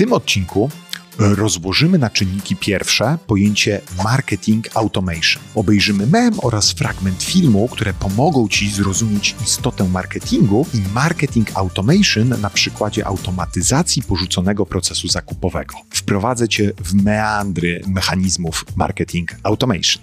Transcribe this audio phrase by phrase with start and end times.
[0.00, 0.70] tym odcinku
[1.18, 5.42] rozłożymy na czynniki pierwsze pojęcie marketing automation.
[5.54, 12.50] Obejrzymy mem oraz fragment filmu, które pomogą Ci zrozumieć istotę marketingu i marketing automation na
[12.50, 15.74] przykładzie automatyzacji porzuconego procesu zakupowego.
[15.90, 20.02] Wprowadzę Cię w meandry mechanizmów marketing automation.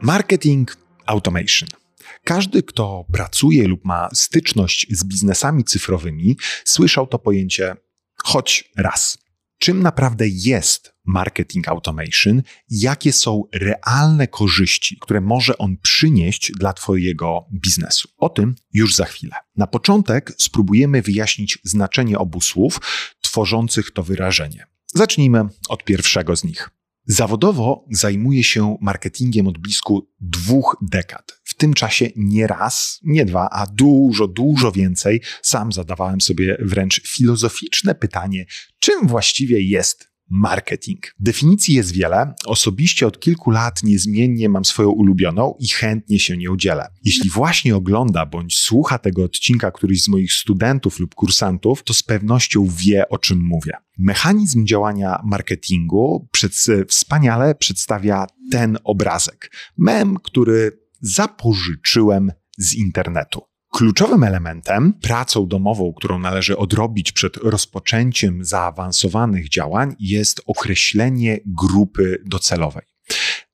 [0.00, 0.76] Marketing
[1.06, 1.85] automation.
[2.26, 7.76] Każdy, kto pracuje lub ma styczność z biznesami cyfrowymi, słyszał to pojęcie
[8.24, 9.18] choć raz.
[9.58, 17.46] Czym naprawdę jest marketing automation jakie są realne korzyści, które może on przynieść dla Twojego
[17.52, 18.08] biznesu?
[18.16, 19.36] O tym już za chwilę.
[19.56, 22.80] Na początek spróbujemy wyjaśnić znaczenie obu słów
[23.20, 24.66] tworzących to wyrażenie.
[24.94, 26.70] Zacznijmy od pierwszego z nich.
[27.04, 31.35] Zawodowo zajmuję się marketingiem od blisku dwóch dekad.
[31.56, 37.94] Tym czasie nie raz, nie dwa, a dużo, dużo więcej sam zadawałem sobie wręcz filozoficzne
[37.94, 38.46] pytanie,
[38.78, 41.14] czym właściwie jest marketing.
[41.18, 42.34] Definicji jest wiele.
[42.46, 46.88] Osobiście od kilku lat niezmiennie mam swoją ulubioną i chętnie się nie udzielę.
[47.04, 52.02] Jeśli właśnie ogląda bądź słucha tego odcinka któryś z moich studentów lub kursantów, to z
[52.02, 53.72] pewnością wie o czym mówię.
[53.98, 56.52] Mechanizm działania marketingu przed,
[56.88, 59.52] wspaniale przedstawia ten obrazek.
[59.76, 63.42] Mem, który zapożyczyłem z internetu.
[63.72, 72.82] Kluczowym elementem, pracą domową, którą należy odrobić przed rozpoczęciem zaawansowanych działań, jest określenie grupy docelowej.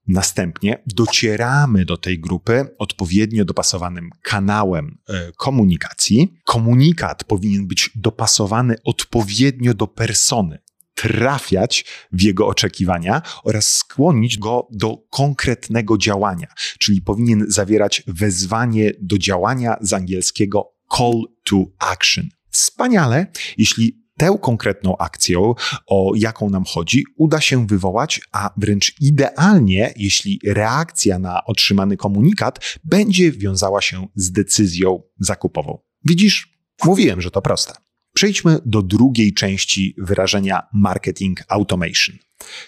[0.07, 6.35] Następnie docieramy do tej grupy odpowiednio dopasowanym kanałem e, komunikacji.
[6.45, 10.59] Komunikat powinien być dopasowany odpowiednio do persony,
[10.95, 16.47] trafiać w jego oczekiwania oraz skłonić go do konkretnego działania,
[16.79, 22.29] czyli powinien zawierać wezwanie do działania z angielskiego call to action.
[22.51, 23.27] Wspaniale,
[23.59, 25.55] jeśli tę konkretną akcją,
[25.87, 32.79] o jaką nam chodzi, uda się wywołać, a wręcz idealnie, jeśli reakcja na otrzymany komunikat
[32.85, 35.79] będzie wiązała się z decyzją zakupową.
[36.05, 37.82] Widzisz, mówiłem, że to proste.
[38.15, 42.17] Przejdźmy do drugiej części wyrażenia marketing automation.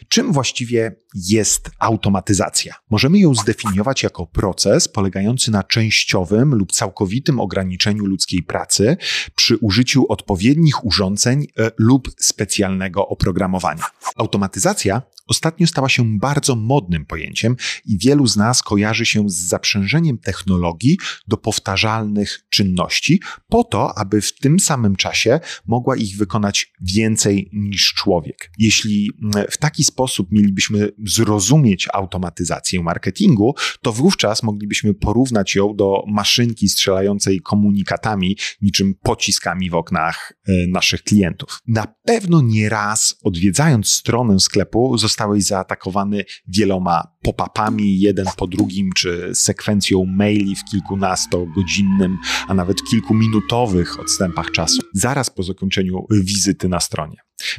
[0.08, 2.74] Czym właściwie jest automatyzacja?
[2.90, 8.96] Możemy ją zdefiniować jako proces polegający na częściowym lub całkowitym ograniczeniu ludzkiej pracy
[9.34, 13.84] przy użyciu odpowiednich urządzeń e, lub specjalnego oprogramowania.
[14.16, 20.18] Automatyzacja ostatnio stała się bardzo modnym pojęciem i wielu z nas kojarzy się z zaprzężeniem
[20.18, 20.98] technologii
[21.28, 27.94] do powtarzalnych czynności, po to, aby w tym samym czasie mogła ich wykonać więcej niż
[27.94, 28.50] człowiek.
[28.58, 36.04] Jeśli mm, w taki sposób mielibyśmy zrozumieć automatyzację marketingu, to wówczas moglibyśmy porównać ją do
[36.06, 41.58] maszynki strzelającej komunikatami, niczym pociskami w oknach e, naszych klientów.
[41.66, 49.30] Na pewno nie raz odwiedzając stronę sklepu zostałeś zaatakowany wieloma pop-upami, jeden po drugim, czy
[49.34, 57.16] sekwencją maili w kilkunastogodzinnym, a nawet kilkuminutowych odstępach czasu, zaraz po zakończeniu wizyty na stronie.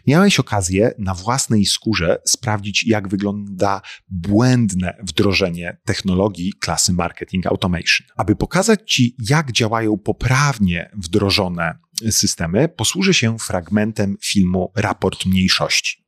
[0.07, 8.07] Miałeś okazję na własnej skórze sprawdzić, jak wygląda błędne wdrożenie technologii klasy Marketing Automation.
[8.15, 11.77] Aby pokazać Ci, jak działają poprawnie wdrożone
[12.11, 16.05] systemy, posłużę się fragmentem filmu Raport Mniejszości.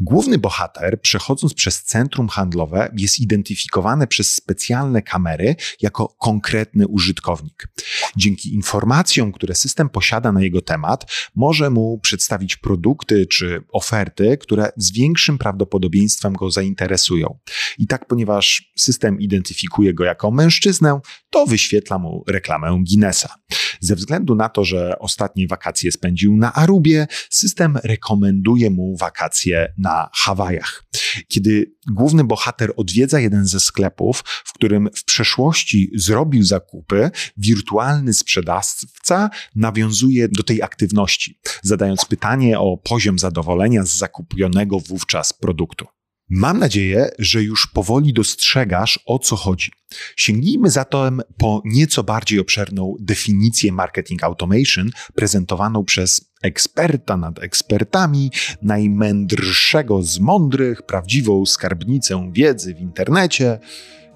[0.00, 7.68] Główny bohater, przechodząc przez centrum handlowe, jest identyfikowany przez specjalne kamery jako konkretny użytkownik.
[8.16, 14.68] Dzięki informacjom, które system posiada na jego temat, może mu przedstawić produkty czy oferty, które
[14.76, 17.38] z większym prawdopodobieństwem go zainteresują.
[17.78, 21.00] I tak, ponieważ system identyfikuje go jako mężczyznę,
[21.30, 23.34] to wyświetla mu reklamę Guinnessa.
[23.80, 30.08] Ze względu na to, że ostatnie wakacje spędził na Arubie, system rekomenduje mu wakacje na
[30.14, 30.84] Hawajach.
[31.28, 39.30] Kiedy główny bohater odwiedza jeden ze sklepów, w którym w przeszłości zrobił zakupy, wirtualny sprzedawca
[39.56, 45.86] nawiązuje do tej aktywności, zadając pytanie o poziom zadowolenia z zakupionego wówczas produktu.
[46.34, 49.70] Mam nadzieję, że już powoli dostrzegasz, o co chodzi.
[50.16, 58.30] Sięgnijmy zatem po nieco bardziej obszerną definicję marketing automation prezentowaną przez eksperta nad ekspertami,
[58.62, 63.58] najmędrszego z mądrych, prawdziwą skarbnicę wiedzy w internecie,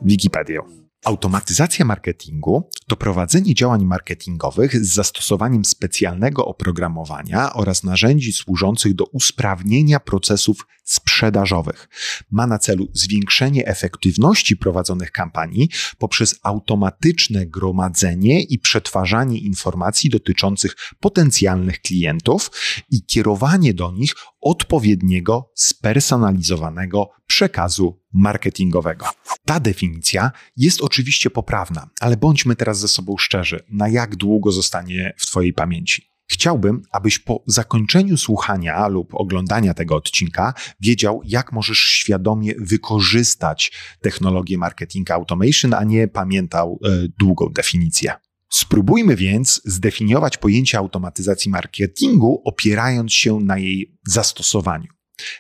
[0.03, 0.86] Wikipedię.
[1.07, 10.01] Automatyzacja marketingu to prowadzenie działań marketingowych z zastosowaniem specjalnego oprogramowania oraz narzędzi służących do usprawnienia
[10.01, 11.89] procesów sprzedażowych.
[12.31, 15.69] Ma na celu zwiększenie efektywności prowadzonych kampanii
[15.99, 22.51] poprzez automatyczne gromadzenie i przetwarzanie informacji dotyczących potencjalnych klientów
[22.91, 24.15] i kierowanie do nich
[24.47, 29.07] odpowiedniego, spersonalizowanego przekazu marketingowego.
[29.45, 35.15] Ta definicja jest oczywiście poprawna, ale bądźmy teraz ze sobą szczerzy, na jak długo zostanie
[35.19, 36.11] w Twojej pamięci.
[36.29, 44.59] Chciałbym, abyś po zakończeniu słuchania lub oglądania tego odcinka wiedział, jak możesz świadomie wykorzystać technologię
[44.59, 46.89] marketing automation, a nie pamiętał e,
[47.19, 48.26] długą definicję.
[48.57, 54.87] Spróbujmy więc zdefiniować pojęcie automatyzacji marketingu, opierając się na jej zastosowaniu.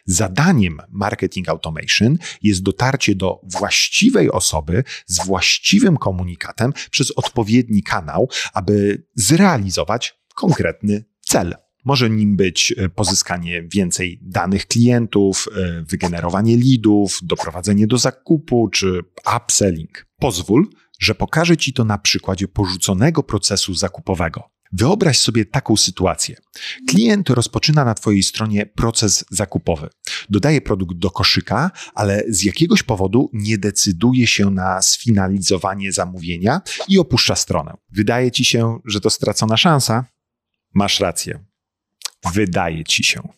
[0.06, 9.02] Zadaniem marketing automation jest dotarcie do właściwej osoby z właściwym komunikatem przez odpowiedni kanał, aby
[9.14, 11.54] zrealizować konkretny cel.
[11.84, 19.00] Może nim być e, pozyskanie więcej danych klientów, e, wygenerowanie leadów, doprowadzenie do zakupu czy
[19.36, 20.06] upselling.
[20.18, 20.66] Pozwól,
[20.98, 24.50] że pokażę Ci to na przykładzie porzuconego procesu zakupowego.
[24.72, 26.37] Wyobraź sobie taką sytuację.
[26.88, 29.88] Klient rozpoczyna na Twojej stronie proces zakupowy.
[30.31, 36.99] Dodaje produkt do koszyka, ale z jakiegoś powodu nie decyduje się na sfinalizowanie zamówienia i
[36.99, 37.76] opuszcza stronę.
[37.90, 40.04] Wydaje Ci się, że to stracona szansa?
[40.75, 41.44] Masz rację.
[42.34, 43.28] Wydaje Ci się.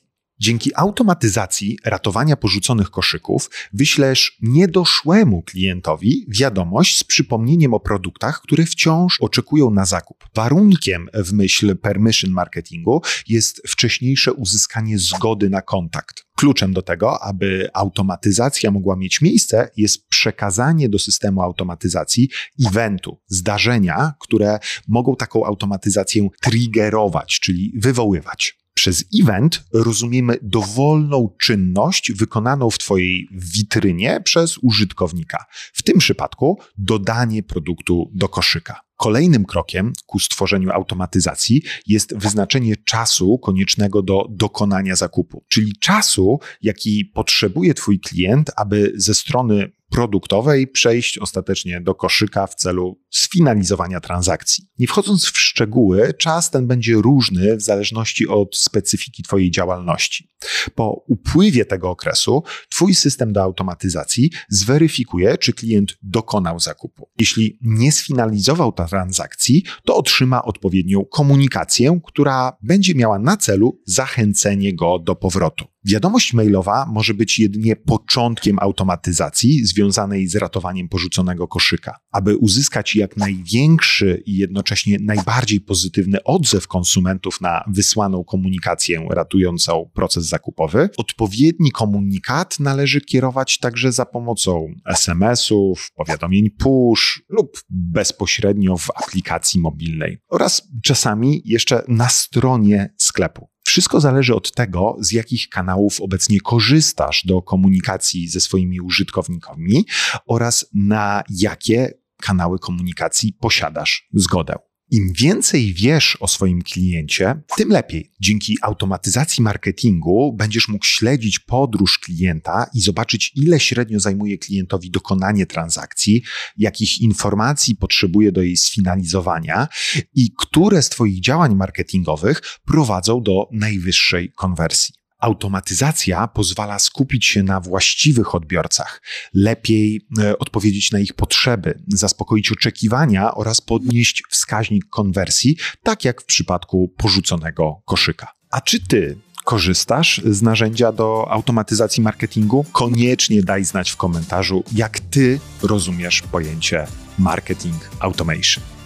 [0.40, 9.20] Dzięki automatyzacji ratowania porzuconych koszyków wyślesz niedoszłemu klientowi wiadomość z przypomnieniem o produktach, które wciąż
[9.20, 10.24] oczekują na zakup.
[10.34, 16.28] Warunkiem w myśl permission marketingu jest wcześniejsze uzyskanie zgody na kontakt.
[16.36, 22.28] Kluczem do tego, aby automatyzacja mogła mieć miejsce, jest przekazanie do systemu automatyzacji
[22.66, 24.58] eventu, zdarzenia, które
[24.88, 28.57] mogą taką automatyzację triggerować, czyli wywoływać.
[28.78, 35.44] Przez event rozumiemy dowolną czynność wykonaną w Twojej witrynie przez użytkownika.
[35.72, 38.80] W tym przypadku dodanie produktu do koszyka.
[38.96, 47.04] Kolejnym krokiem ku stworzeniu automatyzacji jest wyznaczenie czasu koniecznego do dokonania zakupu, czyli czasu, jaki
[47.04, 54.64] potrzebuje Twój klient, aby ze strony produktowej przejść ostatecznie do koszyka w celu sfinalizowania transakcji.
[54.78, 60.28] Nie wchodząc w szczegóły, czas ten będzie różny w zależności od specyfiki Twojej działalności.
[60.74, 67.08] Po upływie tego okresu Twój system do automatyzacji zweryfikuje, czy klient dokonał zakupu.
[67.18, 74.98] Jeśli nie sfinalizował transakcji, to otrzyma odpowiednią komunikację, która będzie miała na celu zachęcenie go
[74.98, 75.64] do powrotu.
[75.88, 81.98] Wiadomość mailowa może być jedynie początkiem automatyzacji związanej z ratowaniem porzuconego koszyka.
[82.12, 90.26] Aby uzyskać jak największy i jednocześnie najbardziej pozytywny odzew konsumentów na wysłaną komunikację ratującą proces
[90.26, 99.60] zakupowy, odpowiedni komunikat należy kierować także za pomocą SMS-ów, powiadomień push lub bezpośrednio w aplikacji
[99.60, 103.48] mobilnej oraz czasami jeszcze na stronie sklepu.
[103.68, 109.86] Wszystko zależy od tego, z jakich kanałów obecnie korzystasz do komunikacji ze swoimi użytkownikami
[110.26, 114.54] oraz na jakie kanały komunikacji posiadasz zgodę.
[114.90, 118.12] Im więcej wiesz o swoim kliencie, tym lepiej.
[118.20, 125.46] Dzięki automatyzacji marketingu będziesz mógł śledzić podróż klienta i zobaczyć, ile średnio zajmuje klientowi dokonanie
[125.46, 126.22] transakcji,
[126.56, 129.68] jakich informacji potrzebuje do jej sfinalizowania
[130.14, 134.94] i które z Twoich działań marketingowych prowadzą do najwyższej konwersji.
[135.18, 139.02] Automatyzacja pozwala skupić się na właściwych odbiorcach,
[139.34, 146.24] lepiej e, odpowiedzieć na ich potrzeby, zaspokoić oczekiwania oraz podnieść wskaźnik konwersji, tak jak w
[146.24, 148.32] przypadku porzuconego koszyka.
[148.50, 152.64] A czy ty korzystasz z narzędzia do automatyzacji marketingu?
[152.72, 156.86] Koniecznie daj znać w komentarzu, jak ty rozumiesz pojęcie
[157.18, 158.77] marketing automation.